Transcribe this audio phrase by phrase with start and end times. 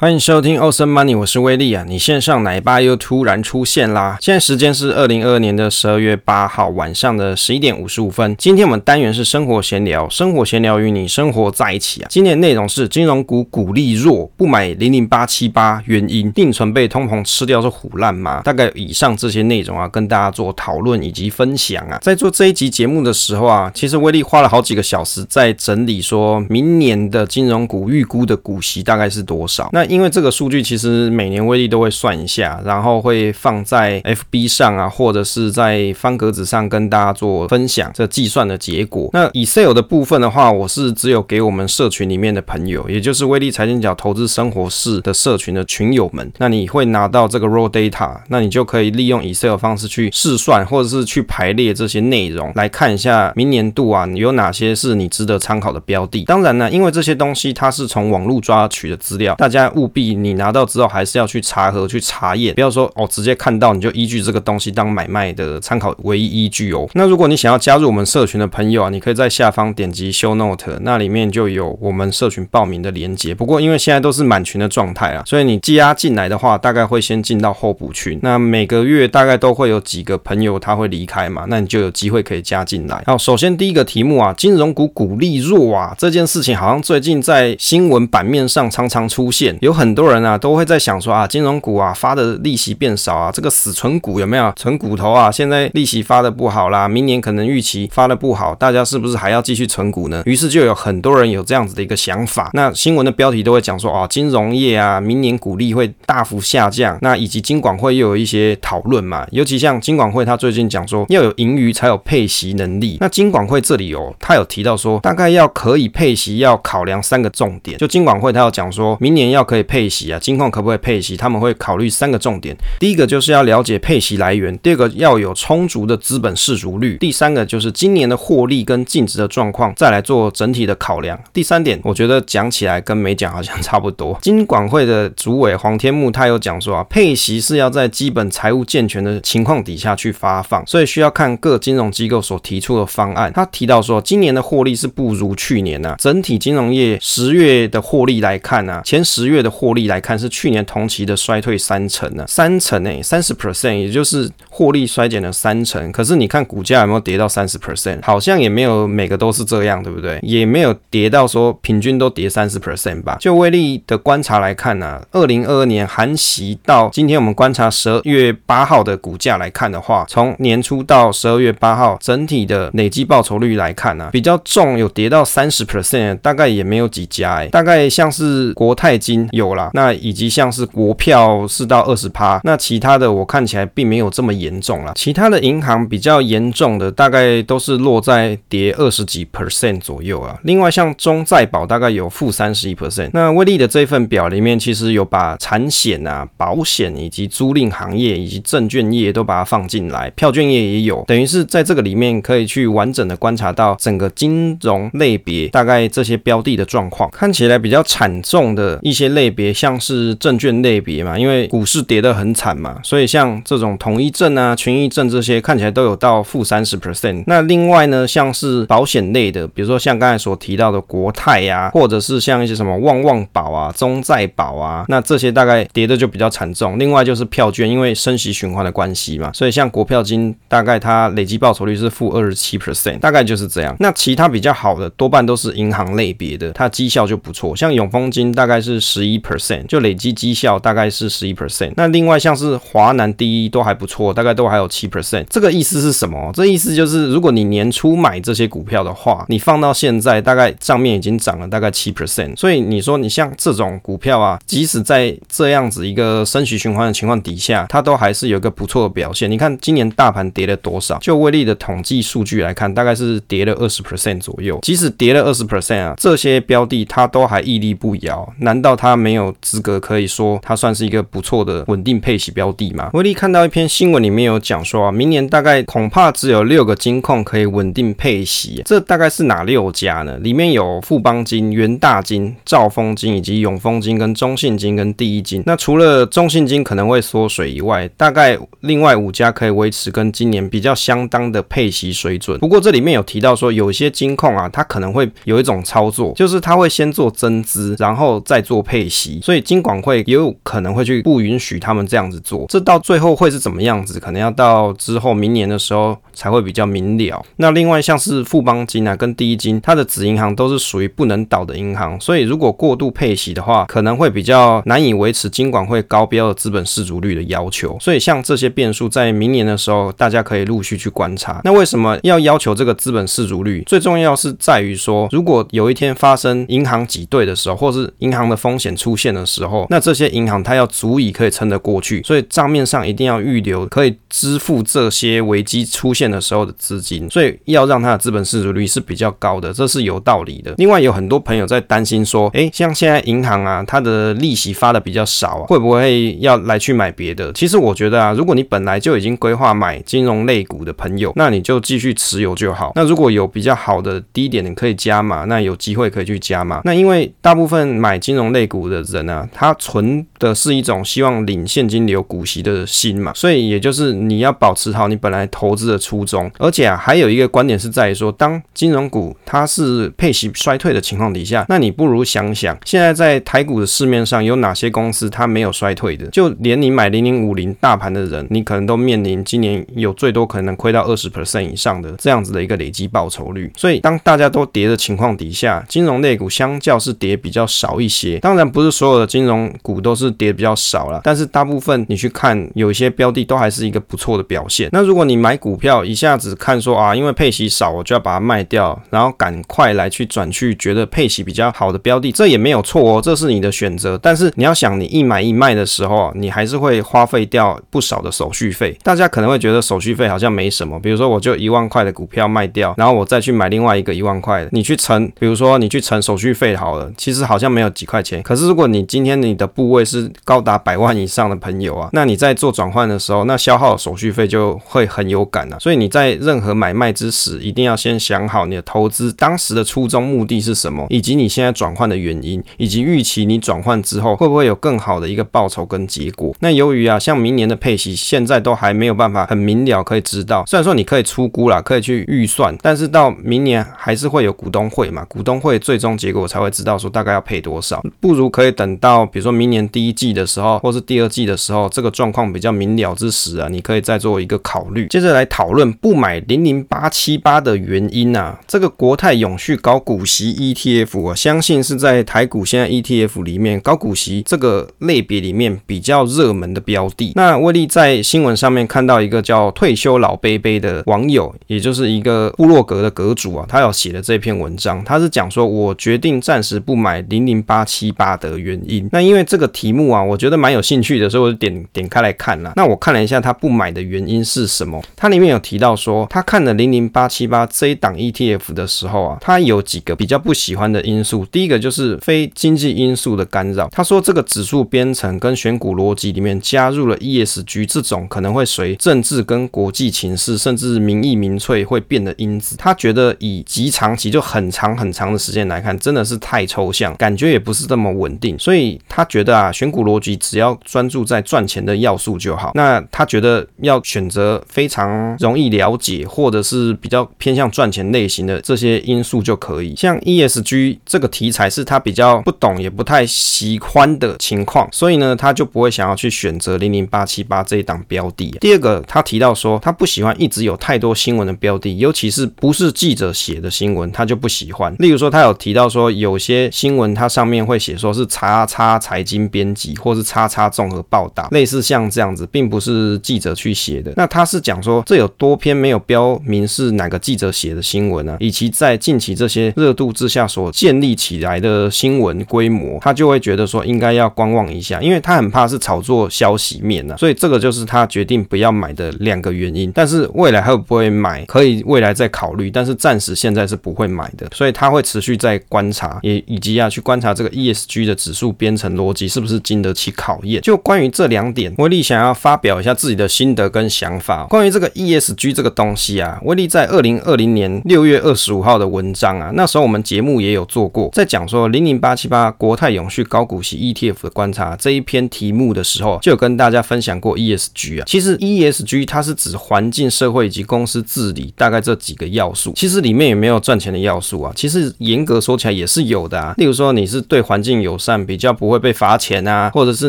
[0.00, 1.84] 欢迎收听 Awesome Money，我是威利啊。
[1.84, 4.16] 你线上奶爸又突然出现啦！
[4.20, 8.32] 现在时间是二零二二年的十二月八号晚上的十一点五十五分。
[8.38, 12.06] 今天我们单元是生活闲聊，生活闲聊与你生活在一起啊。
[12.08, 18.42] 今天内容是金融股股利弱，不买零零八七八原因，定存被通膨吃掉是唬烂吗？
[18.44, 21.98] 大概以上这些内容啊，跟大家做讨论以及分享啊。
[22.00, 29.68] 在做这一集节目的时候啊，其实威利花了好几个小时在整理，说明年的金融股预估的股息大概是多少。
[29.72, 39.10] 那因为这个数据其实每年威力都会算一下，然后会放在 FB 上啊，或者是在方格子上跟大家做分享这计算的结果。
[39.12, 46.30] 那 Excel 的部分的话，我是只有给我们社群里面的朋友，也就是威力财经角投资生活室的社群的群友们。
[46.38, 56.24] 那你会拿到这个 raw data，那你就可以利用 Excel 方式去试算，或者是去排列这些内容，来看一下明年度啊，有哪些是你值得参考的标的。
[56.24, 60.08] 当然呢，因为这些东西它是从网络抓取的资料，大家务必。
[60.14, 66.88] 你拿到之后还是要去查核、去查验，不要说哦，直接看到你就依据这个东西当买卖的参考唯一依据哦。
[66.94, 73.34] 那如果你想要加入我们社群的朋友啊，你可以在下方点击 Show Note，那里面就有我们社群报名的连接。
[73.34, 78.18] 不过因为现在都是满群的状态啊，所以你积压进来的话，大概会先进到候补群。
[78.22, 83.02] 那每个月大概都会有几个朋友他会离开嘛，那你就有机会可以加进来。
[83.06, 90.08] 好，首先第一个题目啊，金融股股利弱啊，这件事情好像最近在新闻版面上常常出现，有很多。
[90.08, 95.30] 人啊都会在想说啊，金融股啊发的利息变少啊，这个死存股有没有存股头啊？
[95.30, 100.22] 现在利息发的不好啦，明年可能预期发的不好，大家是不是还要继续存股呢？
[100.24, 102.50] 于是就有很多人有这样子的一个想法。
[102.54, 106.96] 那新闻的标题都会讲说啊，金融业啊，明年股利会大幅下降。
[107.02, 112.96] 那以及金管会又有一些讨论嘛，尤其像金管会他最近讲说要有盈余才有配息能力。
[113.00, 117.76] 那金管会这里有他有提到说，大概要可以配息要考量三个重点。
[117.76, 120.12] 就金管会他有讲说明年要可以配息。
[120.12, 121.16] 啊，金控可不可以配息？
[121.16, 122.56] 他们会考虑三个重点。
[122.78, 131.18] 第一个就是要了解配息来源，第二个要有充足的资本市足率，第三个就是今年的获利跟净值的状况， 再来做整体的考量。
[131.32, 134.18] 第三点，我觉得讲起来跟没讲好像差不多。
[134.22, 143.32] 金管会的主委黄天木他有讲说啊，配息是要在基本财务健全的情况底下去发放，所以需要看各金融机构所提出的方案。
[143.34, 149.88] 他提到说，今年的获利是不如去年啊，整体金融业十月的获利来看啊，前十月的获利。
[149.88, 155.90] 来看是去年同期的衰退三成呢，三成诶，三十 percent，也就是获利衰减了三成。
[155.92, 157.98] 可是你看股价有没有跌到三十 percent？
[158.02, 160.18] 好像也没有每个都是这样，对不对？
[160.22, 163.16] 也没有跌到说平均都跌三十 percent 吧。
[163.20, 179.70] 就威力的观察来看呢、二零二二年含息到今天我们观察十二月八号的股价来看的话，从年初到十二月八号整体的累计报酬率来看呢、比较重有跌到三十 percent，大概也没有几家诶，大概像是国泰金有啦。
[179.74, 184.92] 那以及像是国票四到二十趴，那其他的我看起来并没有这么严重啦。
[184.94, 190.38] 其他的银行比较严重的，大概都是落在跌二十几 percent 左右啊。
[190.44, 193.10] 另外像中再保大概有负三十一 percent。
[193.12, 209.76] 那威力的这份表里面，其实有把产险啊、保险以及租赁行业以及证券业都把它放进来，票券业也有，等于是在这个里面可以去完整的观察到整个金融类别大概这些标的的状况，看起来比较惨重的一些类类别，像。
[209.88, 217.24] 是证券类别嘛，因为股市跌得很惨嘛，所以像这种统一证啊、群益证这些看起来都有到负三十 percent。
[217.26, 226.78] 那另外呢，像是保险类的，比如说像刚才所提到的国泰呀，或者是像一些什么旺旺保啊、中再保啊，那这些大概跌的就比较惨重。
[226.78, 233.74] 另外就是票券，因为升息循环的关系嘛，所以像国票金大概它累计报酬率是负二十七 percent，大概就是这样。
[233.78, 239.66] 那其他比较好的多半都是银行类别的，它绩效就不错，像永丰金大概是十一 percent。
[239.66, 245.24] 就累积绩效大概是十一 percent，那另外像是华南第一都还不错，大概都还有七 percent。
[245.28, 246.30] 这个意思是什么？
[246.34, 252.36] 这意思就是，如果你年初买这些股票的话，你放到现在，大概账面已经涨了大概七 percent。
[252.36, 259.30] 所以你说你像这种股票啊，即使在这样子一个升息循环的情况底下，它都还是有一个不错的表现。
[259.30, 260.98] 你看今年大盘跌了多少？
[260.98, 264.58] 就威力的统计数据来看，大概是跌了二十 percent 左右。
[264.62, 268.32] 即使跌了二十 percent 啊，这些标的它都还屹立不摇。
[268.38, 269.34] 难道它没有？
[269.40, 272.90] 资格可以说它算是一个不错的稳定配息标的嘛？
[272.92, 280.16] 威力看到一篇新闻里面有讲说啊，明年大概恐怕只有六个金控可以稳定配息，这大概是哪六家呢？
[280.18, 285.42] 里面有富邦金、元大金、兆丰金以及永丰金跟中信金跟第一金。
[285.46, 292.38] 那除了中信金可能会缩水以外，大概另外五家可以维持跟今年比较相当的配息水准。
[292.38, 302.46] 不过这里面有提到说，有些金控啊，它可能会有一种操作，就是它会先做增资，然后再做配息，所以金管会也有可能会去不允许他们这样子做。
[302.48, 304.00] 这到最后会是怎么样子？
[304.00, 307.24] 可能要到之后明年的时候才会比较明了。
[307.36, 317.76] 那另外像是富邦金啊跟第一金，它的子银行都是属于不能倒的银行，所以如果过度配息的话，可能会比较难以维持金管会高标的资本适足率的要求。
[317.80, 321.40] 所以像这些变数，在明年的时候，大家可以陆续去观察。
[321.44, 323.62] 那为什么要要求这个资本适足率？
[323.66, 340.54] 最重要是在于说，如果有一天发生银行挤兑的时候，或是银行的风险出现的时候，那这些银行它要足以可以撑得过去，所以账面上一定要预留可以支付这些危机出现的时候的资金，所以要让它的资本适足率是比较高的，这是有道理的。
[340.56, 347.32] 另外有很多朋友在担心说，诶，像现在银行啊，它的利息发的比较少啊，会不会要来去买别的？
[347.32, 352.72] 其实我觉得啊，如果你本来就已经规划买金融类股的朋友，那你就继续持有就好。
[352.74, 356.60] 那如果有比较好的低点，你可以加码，那有机会可以去加码。
[356.64, 366.30] 那因为大部分买金融类股的人啊，他存的是一种希望领现金流股息的心嘛，所以也就是你要保持好你本来投资的初衷。
[366.38, 376.06] 而且啊，还有一个观点是在于说，当金融股它是配息衰退的情况底下，那你不如想想，现在在台股的市面上有哪些公司它没有衰退的？
[376.08, 383.50] 就连你买零零五零大盘的人，你可能都面临今年有最多可能亏到二十 percent 以上的这样子的一个累积报酬率。
[383.56, 388.18] 所以当大家都跌的情况底下，金融类股相较是跌比较少一些。
[388.18, 394.68] 当然不不是所有的金融股都是跌比较少了，但是大部分你去看，有一些标的都还是一个不错的表现。
[394.72, 403.96] 那如果你买股票一下子看说啊，因为配息少，我就要把它卖掉，然后赶快来去转去觉得配息比较好的标的，这也没有错哦，这是你的选择。
[404.02, 408.76] 但是你要想，你一买一卖的时候，你还是会花费掉不少的手续费。
[408.82, 418.20] 大家可能会觉得手续费好像没什么，比如说我就一万块的股票卖掉，然后我再去买另外一个一万块的，你去乘，比如说你去乘手续费好了，其实好像没有几块钱。
[418.24, 425.58] 可是如果你今天你的部位是高达百万以上的朋友啊，那你在做转换的时候，那消耗手续费就会很有感啊。
[425.58, 436.34] 所以你在任何买卖之时，一定要先想好你的投资当时的初衷目的是什么，以及你现在转换的原因，以及预期你转换之后会不会有更好的一个报酬跟结果。
[436.40, 447.82] 那由于啊，像明年的配息现在都还没有办法很明了可以知道，虽然说你可以出估啦，可以去预算，但是到明年还是会有股东会嘛，股东会最终结果才会知道说大概要配多少。
[448.00, 454.86] 不如可以等到比如说明年第一季的时候，或是第二季的时候，这个状况比较明了之时啊，你可以再做一个考虑。
[454.88, 467.12] 接着来讨论不买零零八七八的原因啊，这个国泰永续高股息 ETF，我相信是在台股现在 ETF 里面高股息这个类别里面比较热门的标的。
[467.14, 478.86] 那威力在新闻上面看到一个叫退休老杯杯的网友，也就是一个部落格的阁主啊，他有写了这篇文章，他是讲说我决定暂时不买零零八七八的原因。
[478.92, 482.52] 那因为这个题目啊，我觉得蛮有兴趣的，所以我就点点开来看了。
[482.56, 491.24] 那我看了一下他不买的原因是什么，它里面有提到说，他看了零零八七八这一档 ETF 的时候啊，他有几个比较不喜欢的因素。
[491.26, 493.68] 第一个就是非经济因素的干扰。
[493.70, 502.56] 他说这个指数编程跟选股逻辑里面加入了 ESG 这种可能会随政治跟国际情势甚至民意民粹会变的因子。
[502.56, 508.38] 他觉得以极长期就很长很长的时间来看，真的是太抽象，感觉也不是这么稳定。
[508.38, 512.52] 所以他觉得啊，选股逻辑只要专注在赚钱的要素就好。
[512.54, 519.74] 那他觉得要选择非常容易了解或者是比较偏向赚钱类型的这些因素就可以。
[519.76, 528.30] 像 ESG 这个题材是他比较不懂也不太喜欢的情况，所以呢，他就不会想要去选择零零八七八这一档标的。
[528.40, 534.74] 第二个，他提到说他不喜欢一直有太多新闻的标的，尤其是不是记者写的新闻，他就不喜欢。
[534.78, 543.92] 例如说，他有提到说有些新闻它上面会写说是叉叉财经编辑或是叉叉综合报道，类似像这样子，并不是记者去写的。
[543.96, 548.16] 那他是讲说这有多篇没有标明是哪个记者写的新闻呢、啊？
[548.20, 556.96] 以及在近期这些热度之下所建立起来的新闻规模，他就会觉得说应该要观望一下，因为他很怕是炒作消息面呢、啊。
[556.96, 559.72] 所以这个就是他决定不要买的两个原因。
[559.74, 564.28] 但是未来会不会买，可以未来再考虑，但是暂时现在是不会买的。
[564.32, 570.40] 所以他会持续在观察，也以及要去观察这个 ESG 的指数编程逻辑是不是经得起考验。
[570.42, 574.24] 就关于这两点，威力想要发表一下自己的心得跟想法。
[574.26, 587.84] 关于这个 ESG 这个东西啊，威力在二零二零年六月二十五号的文章啊，那时候我们节目也有做过，在讲说零零八七八国泰永续高股息 ETF 的观察这一篇题目的时候，就有跟大家分享过 ESG 啊。
[587.86, 592.52] 其实 ESG 它是指环境、社会以及公司治理大概这几个要素。
[592.56, 594.32] 其实里面也没有赚钱的要素啊。
[594.34, 596.34] 其实严格说起来也是有的啊。
[596.36, 599.88] 例如说你是对环境有善，比较不会被罚钱啊，或者是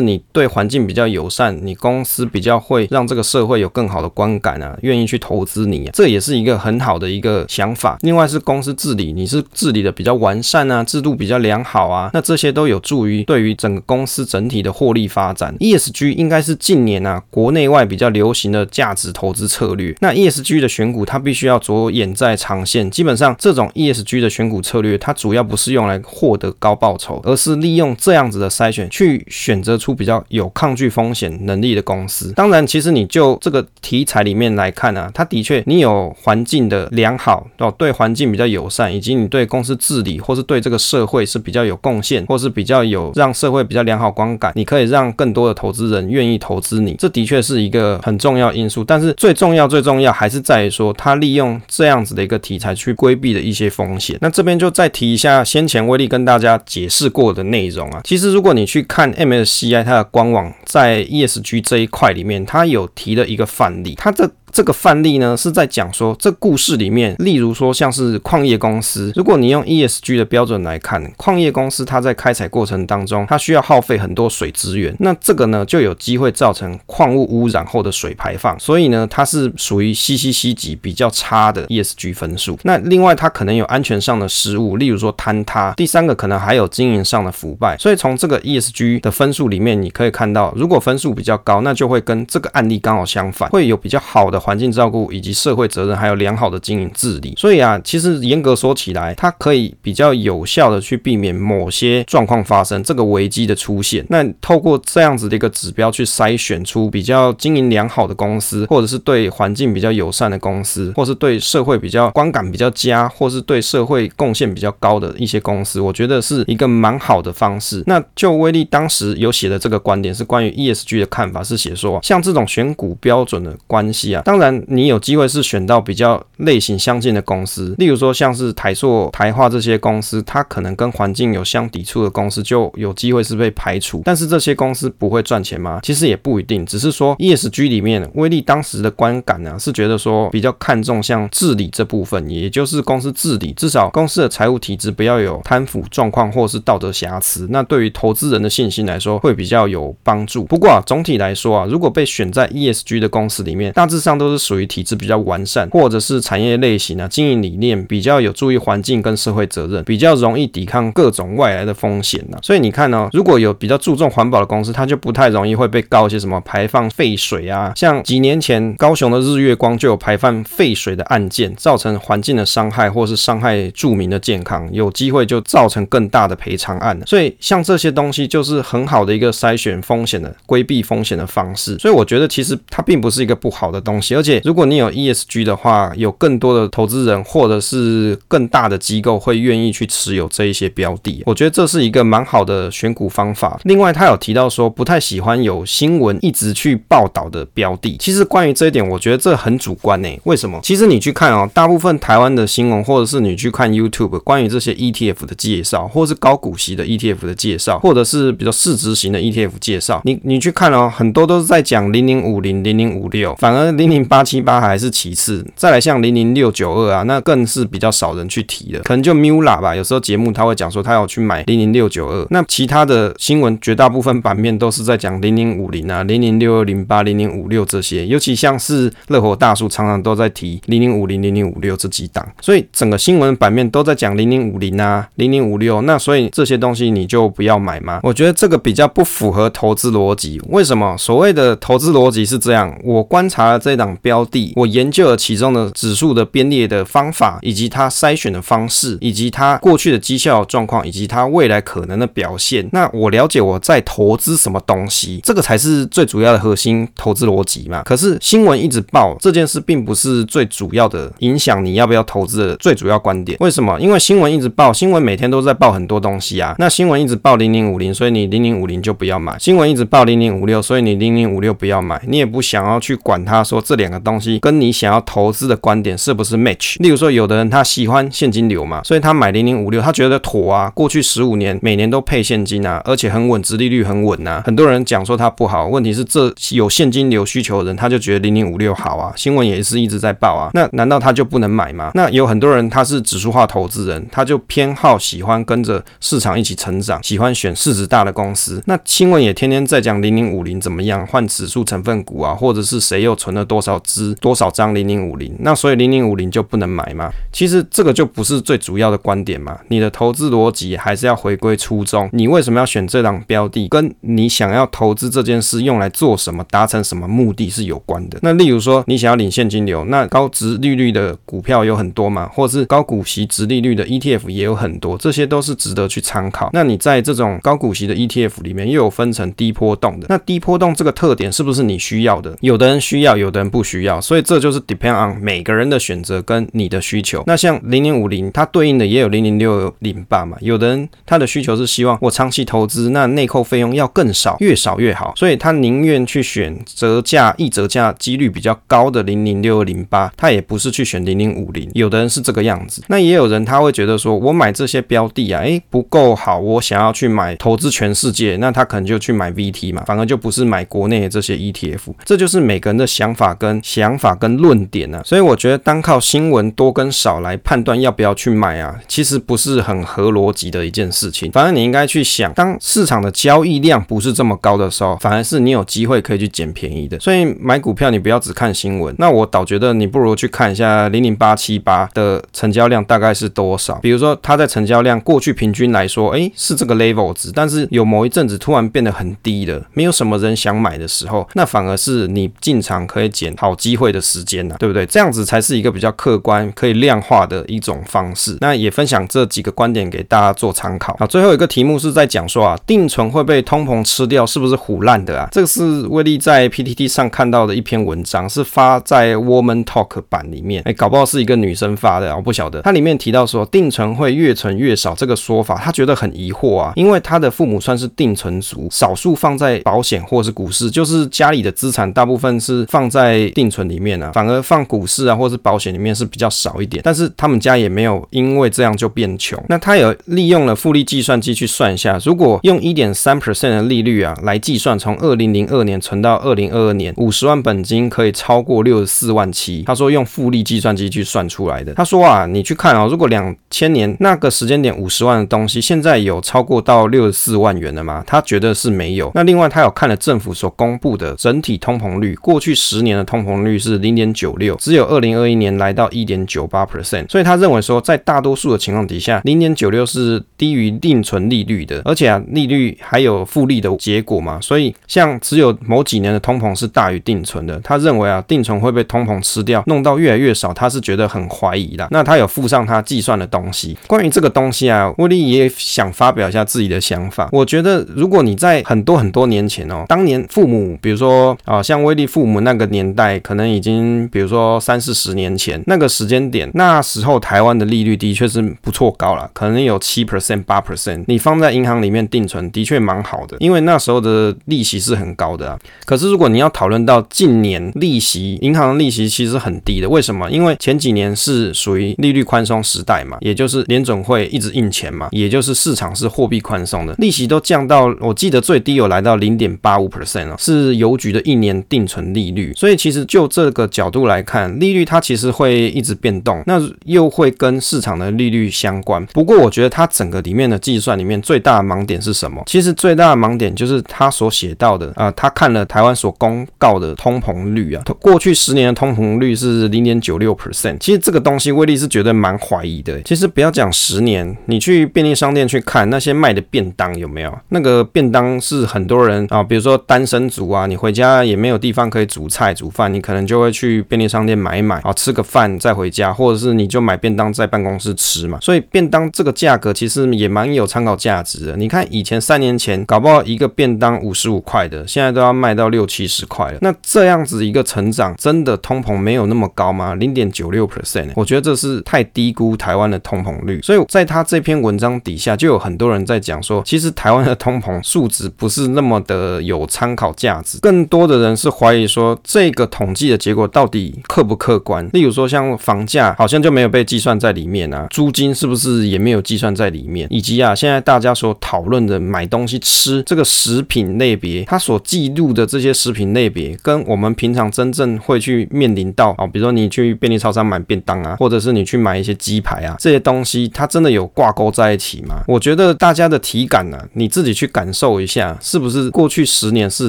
[0.00, 7.98] 你对环境比较友善，你公司比较会让这个社会有更好的观感啊，愿意去投资你啊，这也是一个很好的一个想法。
[8.02, 15.54] 另外是公司治理，你是治理的比较完善啊，制度比较良好啊，那这些都有助于对于整个公司整体的获利发展。
[15.58, 19.96] ESG 应该是近年啊国内外比较流行的价值投资策略。
[20.00, 22.90] 那 ESG 的选股，它必须要着眼在长线。
[22.90, 32.32] 基本上，这种 ESG 的选股策略，它主要不是用来获得高报酬，而是利用用这样子的筛选，去选择出比较有抗拒风险能力的公司。
[32.34, 46.94] 当然，其实你就这个题材里面来看啊，它的确你有环境的良好哦，对环境比较友善，以及你对公司治理或是对这个社会是比较有贡献，或是比较有让社会比较良好观感，你可以让更多的投资人愿意投资你。
[46.98, 48.84] 这的确是一个很重要因素。
[48.84, 54.18] 但是最重要、最重要还是在于说，它利用这样子的一个题材去规避的一些风险。
[54.20, 58.00] 那这边就再提一下先前威力跟大家解释过的内啊。
[58.04, 64.30] 其实如果你去看 MSCI 它的官网，在 ESG 这一块里面，它有提了一个范例，它的。
[64.52, 82.58] 这个范例呢，是在讲说，这故事里面，例如说像是矿业公司，如果你用 ESG 的标准来看，矿业公司它在开采过程当中，它需要耗费很多水资源，那这个呢就有机会造成矿物污染后的水排放，所以呢它是属于 CCC 级比较差的 ESG 分数。
[82.64, 87.76] 那另外它可能有安全上的失误，例如说坍塌，第三个可能还有经营上的腐败。
[87.78, 94.40] 所以从这个 ESG 的分数里面，你可以看到，如果分数比较高，那就会跟这个案例刚好相反，会有比较好的。
[94.40, 104.04] 环境照顾以及社会责任，还有良好的经营治理，所以啊，其实严格说起来，它可以比较有效的去避免某些状况发生，这个危机的出现。
[104.08, 117.82] 那透过这样子的一个指标去筛选出比较经营良好的公司，或者是对环境比较友善的公司，或是对社会比较观感比较佳，或是对社会贡献比较高的一些公司，我觉得是一个蛮好的方式。
[117.86, 124.20] 那就威力当时有写的这个观点是关于 ESG 的看法，是写说像这种选股标准的关系啊。
[124.26, 134.02] 当然，你有机会是选到比较类型相近的公司，例如说像是台塑、台化这些公司，它可能跟环境有相抵触的公司，就有机会是被排除。
[134.04, 135.80] 但是这些公司不会赚钱吗？
[135.82, 147.29] 其实也不一定，只是说 ESG 里面，威力当时的观感呢、啊，是觉得说比较看重像治理这部分，也就是公司治理，至少公司的财务体制不要有贪腐状况或是道德瑕疵。
[147.50, 150.44] 那对于投资人的信心来说，会比较有帮助。
[150.44, 162.38] 不过啊，总体来说啊，如果被选在 ESG 的公司里面，大致上都是属于体制比较完善，或者是产业类型啊，经营理念比较有助于环境跟社会责任，比较容易抵抗各种外来的风险呢。
[162.42, 167.72] 所以你看呢、哦，如果有比较注重环保的公司，它就不太容易会被告一些什么排放废水啊。
[167.76, 176.98] 像几年前高雄的日月光就有排放废水的案件，造成环境的伤害，或是伤害住民的健康，有机会就造成更大的赔偿案。
[177.06, 181.76] 所以像这些东西就是很好的一个筛选风险的、规避风险的方式。
[181.78, 184.40] 所以我觉得其实它并不是一个不好的东西，而且。
[184.44, 193.60] 如果你有 ESG 的话，有更多的投资人或者是更大的机构会愿意去持有这一些标的，我觉得这是一个蛮好的选股方法。
[193.64, 197.96] 另外，他有提到说不太喜欢有新闻一直去报道的标的。
[197.98, 200.08] 其实关于这一点，我觉得这很主观呢。
[200.24, 200.58] 为什么？
[200.62, 214.40] 其实你去看哦，大部分台湾的新闻，或者是你去看 YouTube 关于这些 ETF 的介绍，或是高股息的 ETF 的介绍，或者是比较市值型的 ETF 介绍，你你去看哦，很多都是在讲零零五零、零零五六，反而零零八七。
[214.40, 219.76] 八还是其次，再来像零零六九二啊，那更是比较少人去提的，可能就 Mula 吧。
[219.76, 238.00] 有时候节目他会讲说他要去买零零六九二，那其他的新闻绝大部分版面都是在讲零零五零啊、零零六二零八、零零五六这些，尤其像是乐活大叔常常都在提零零五零、零零五六这几档，所以整个新闻版面都在讲零零五零啊、零零五六，那所以这些东西你你就不要买吗？
[238.02, 240.40] 我觉得这个比较不符合投资逻辑。
[240.48, 240.94] 为什么？
[240.98, 244.52] 所谓的投资逻辑是这样，我观察了这档标的。
[244.56, 252.68] 我研究了其中的指数的编列的方法，以及它筛选的方式，以及它过去的绩效状况，以及它未来可能的表现。
[252.72, 257.82] 那我了解我在投资什么东西，这个才是最主要的核心投资逻辑嘛。
[257.84, 263.38] 可是新闻一直报这件事，并不是最主要的影响你要不要投资的最主要观点。
[263.40, 263.78] 为什么？
[263.80, 266.54] 因为新闻一直报，新闻每天都在报很多东西啊。
[266.58, 272.02] 那新闻一直报零零五零，所以你零零五零就不要买；新闻一直报零零五六，所以你零零五六不要买。
[272.06, 274.38] 你也不想要去管它，说这两个东西。
[274.40, 276.76] 跟你想要投资的观点是不是 match？
[276.80, 280.70] 例如说，有的人他喜欢现金流嘛，所以他买零零五六，他觉得妥啊。
[280.74, 284.42] 过去十五年每年都配现金啊，而且很稳，殖利率很稳呐。
[284.44, 289.12] 很多人讲说它不好，问题是这有现金流需求的人，他就觉得零零五六好啊。
[289.16, 291.90] 新闻也是一直在报啊，那难道他就不能买吗？
[291.94, 298.62] 那有很多人他是指数化投资人，他就偏好喜欢跟着市场一起成喜欢选市值大的公司。
[298.66, 307.10] 那新闻也天天在讲零零五零怎么样换指数成分股啊，或者是谁又存了多少支多少张零零五零，那所以零零五零就不能买吗？
[307.32, 309.58] 其实这个就不是最主要的观点嘛。
[309.68, 318.18] 你的投资逻辑还是要回归初衷，你为什么要选这档标的，跟你想要投资这件事用来做什么，达成什么目的是有关的。
[318.22, 326.50] 那例如说你想要领现金流，那高殖利率的股票有很多嘛，或者是高股息殖利率的 ETF 也有很多，这些都是值得去参考。
[326.52, 332.36] 那那你在这种高股息的 ETF 里面又有分成低波动的，那低波动这个特点是不是你需要的？
[332.42, 337.24] 有的人需要，有的人不需要，所以这就是 depend on 每个人的选择跟你的需求。
[337.26, 340.36] 那像零零五零，它对应的也有零零六零八嘛。
[340.42, 351.70] 有的人他的需求是希望我长期投资，那内扣费用要更少，越少越好，所以他宁愿去选折价一折价几率比较高的零零六零八，他也不是去选零零五零。
[351.72, 361.94] 有的人是这个样子，那也有人他会觉得说，我买这些标的啊，诶，不够好，我想要去买投资全世界，那他可能就去买 VT 嘛，反而就不是买国内的这些 ETF。
[362.04, 371.30] 这就是每个人的想法跟想法跟论点啊，所以我觉得单靠新闻多跟少来判断要不要去买啊，其实不是很合逻辑的一件事情。
[371.32, 376.98] 反正你应该去想，当市场的交易量不是这么高的时候，反而是你有机会可以去捡便宜的。
[376.98, 383.74] 所以买股票你不要只看新闻，那我倒觉得你不如去看一下零零八七八的成交量大概是多少。
[383.76, 394.86] 比如说它在成交量过去平均来说，诶，是这个 level 值，但是有某一阵子突然变得很低了，没有什么人想买的时候，那反而是你进场可以捡好机会的时间呐，对不对？
[394.86, 398.38] 这样子才是一个比较客观、可以量化的一种方式。
[398.40, 400.96] 那也分享这几个观点给大家做参考。
[400.98, 405.28] 好，最后一个题目是在讲说啊，定存会被通膨吃掉，是不是唬烂的啊？
[405.30, 410.62] 这个是威力在 PTT 上看到的一篇文章，是发在 Woman Talk 版里面。
[410.64, 412.62] 哎，搞不好是一个女生发的，我不晓得。
[412.62, 426.82] 它里面提到说，定存会越存越少这个说法，他觉得很疑惑啊，因为他的父母算是定存族，少数放在保险或是股市，就是家里的资产大部分是放在定存里面啊，反而放股市啊或是保险里面是比较少一点。
[426.84, 429.42] 但是他们家也没有因为这样就变穷。
[429.48, 439.62] 那他有利用了复利计算机去算一下，如果用一点三 percent 的利率啊来计算，从二零零二年存到二零二二年，五十万本金可以超过六十四万七。
[439.62, 441.74] 他说用复利计算机去算出来的。
[441.74, 448.02] 他说啊，你去看啊，如果两千年那个时间点五十万的东西，现在有超过到六十四万元了吗？
[448.06, 449.10] 他觉得是没有。
[449.14, 457.08] 那另外他有看了政府所公布的整体通膨率，过去十年的通膨率是零点九六，只有二零二一年来到一点九八 percent。
[457.08, 464.38] 所以他认为说，在大多数的情况底下，零点九六是低于定存利率的，而且啊，利率还有复利的结果嘛。
[464.40, 471.88] 所以像只有某几年的通膨是大于定存的，他认为啊，定存会被通膨吃掉，弄到越来越少，他是觉得很怀疑的。
[471.90, 477.28] 那他有附上他计算的东西，关于这个东西啊，威力也想发发表一下自己的想法。
[477.30, 495.58] 我觉得如果你在很多很多年前哦，当年父母，比如说啊，像威力父母那个年代，可能已经比如说三四十年前那个时间点，那时候台湾的利率的确是不错高了，可能有七 percent 八 percent，你放在银行里面定存的确蛮好的，因为那时候的利息是很高的啊。
[495.84, 500.28] 可是如果你要讨论到近年利息，银行的利息其实很低的，为什么？
[500.28, 512.52] 因为前几年是属于利率宽松时代嘛，也就是联总会一直印钱嘛，也就是市场是货币宽松的，利息都降到我记得最低有来到零点八五 percent 了，是邮局的一年定存利率。
[512.56, 519.04] 所以其实就这个角度来看，利率它其实会一直变动，那又会跟市场的利率相关。
[519.06, 522.42] 不过我觉得它整个里面的计算里面最大的盲点是什么？
[522.46, 530.78] 其实最大的盲点就是他所写到的啊，他看了台湾所公告的通膨率啊，过去十年的通膨率是零点九六 percent。
[530.78, 533.00] 其实这个东西威力是觉得蛮怀疑的。
[533.02, 537.38] 其实不要讲十年，你去便利商店去看那些卖的便当有没有？
[537.50, 548.38] 那个便当是很多人啊，比如说单身族啊，你回家也没有地方可以煮菜煮饭，你可能就会去便利商店买一买啊，吃个饭再回家，或者是你就买便当在办公室吃嘛。
[548.40, 551.56] 所以便当这个价格其实也蛮有参考价值的。
[551.56, 556.58] 你看以前三年前搞不好一个便当五十五块的，现在都要卖到六七十块了。
[556.60, 559.94] 那这样子一个成长，真的通膨没有那么高吗？
[559.94, 563.60] 零点九六 percent，我觉得这是太低估台湾的通膨率。
[563.62, 570.58] 所以在他这篇文章底下，就有很很多人在讲说，其实台湾的通膨数值不是那么的有参考价值。
[570.60, 574.88] 更多的人是怀疑说，这个统计的结果到底客不客观？
[574.92, 580.08] 例如说，像房价好像就没有被计算在里面啊，租金是不是也没有计算在里面？
[580.10, 595.22] 以及啊，现在大家所讨论的买东西吃这个食品类别，它所记录的这些食品类别，跟我们平常真正会去面临到啊，比如说你去便利超商买便当啊，或者是你去买一些鸡排啊，这些东西，它真的有挂钩在一起吗？
[595.28, 595.59] 我觉得。
[595.60, 599.88] 得大家的体感呢、啊，你自己去感受一下，是不是过去十年是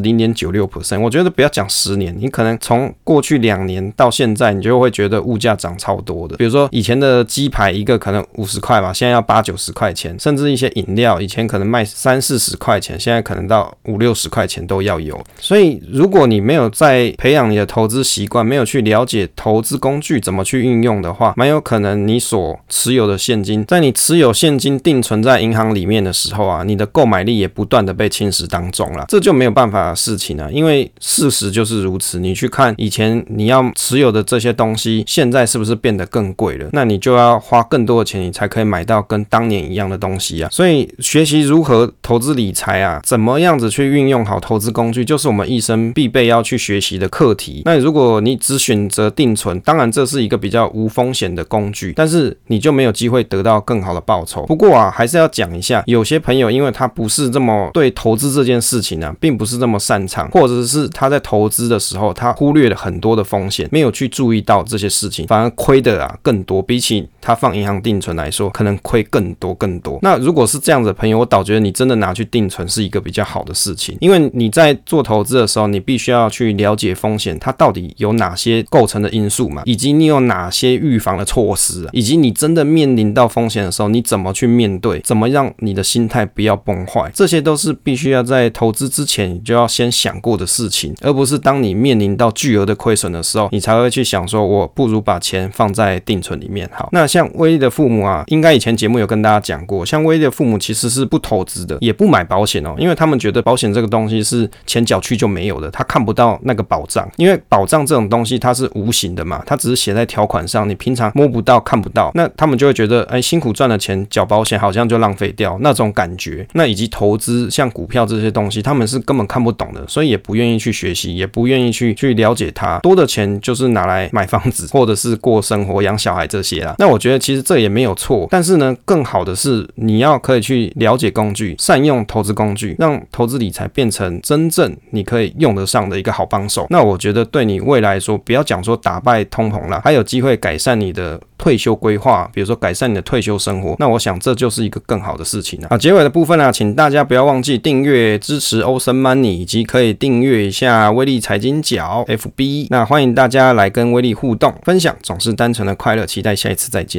[0.00, 1.00] 零点九六 percent？
[1.00, 6.36] 我觉得不要讲十年，你可能从过去两年到现在，你就会觉得物价涨超多的。
[6.36, 15.20] 比如说以前的鸡排一个可能五十块吧，现在要八九十块钱，甚至一些饮料以前可能卖三四十块钱，现在可能到五六十块钱都要有。
[15.38, 32.18] 所以如果你没有在培养你的投资习惯，没有去了解投资工具怎么去运用的话，蛮有可能你所持有的现金，在你持有现金定存在银行当里面的时候啊，你的购买力也不断的被侵蚀当中了，这就没有办法的事情啊，因为事实就是如此。
[32.18, 36.70] 你去看以前你要持有的这些东西，现在是不是变得更贵了？
[36.72, 40.48] 那你就要花更多的钱，你才可以买到跟当年一样的东西啊。
[40.50, 47.60] 所以学习如何投资理财啊，怎么样子去运用好投资工具，就是我们一生必备要去学习的课题。
[47.66, 54.46] 那如果你只选择定存，当然这是一个比较无风险的工具，但是你就没有机会得到更好的报酬。
[54.46, 69.98] 不过啊，还是要讲一下，有些朋友因为他不是这么对投资这件事情呢、啊，并不是这么擅长，或者是他在投资的时候，他忽略了很多的风险，没有去注意到这些事情，反而亏的啊更多，比起他放银行定存来说，可能亏更多更多。
[70.02, 96.68] 那如果是这样子的朋友，我倒觉得你真的拿去定存是一个比较好的事情，因为你在做投资的时候，你必须要去了解风险，它到底有哪些构成的因素嘛，以及你有哪些预防的措施啊，以及你真的面临到风险的时候，你怎么去面对，怎么让你的心态不要崩坏，这些都是必须要在投资之前你就要先想过的事情，而不是当你面临到巨额的亏损的时候，你才会去想说，我不如把钱放在定存里面。
[96.72, 116.46] 好，那像威力的父母啊，应该以前节目有跟大家讲过，像威力的父母其实是不投资的，也不买保险哦，因为他们觉得保险这个东西是钱缴去就没有的，他看不到那个保障，因为保障这种东西它是无形的嘛，它只是写在条款上，你平常摸不到、看不到，那他们就会觉得，哎，辛苦赚的钱缴保险好像就浪费掉那种感觉。
[116.54, 122.78] 那以及投资像股票这些东西，他们是根本看不懂的，所以也不愿意去学习，也不愿意去去了解它。
[122.80, 126.74] 多的钱就是拿来买房子或者是过生活、养小孩这些啦。
[126.78, 136.66] 那我觉得其实这也没有错，但是呢，更好的是你要可以去了解工具，善用投资工具，让投资理财变成真正你可以用得上的一个好帮手。
[136.70, 143.76] 那我觉得对你未来说，不要讲说打败通膨了，还有机会改善你的退休规划，比如说改善你的退休生活。
[143.78, 145.68] 那我想这就是一个更好的的事情啊。
[145.70, 152.66] 啊，结尾的部分呢，啊，请大家不要忘记订阅支持欧森 Money，以及可以订阅一下威力财经角 FB。
[152.70, 156.04] 那欢迎大家来跟威力互动分享，总是单纯的快乐。
[156.04, 156.98] 期待下一次再见。